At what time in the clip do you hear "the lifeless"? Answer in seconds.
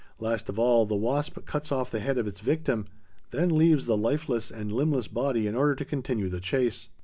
3.85-4.49